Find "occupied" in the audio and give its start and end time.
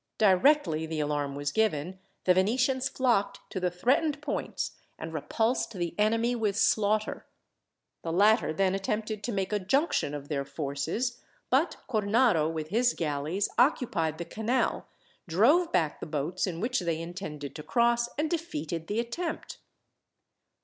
13.59-14.17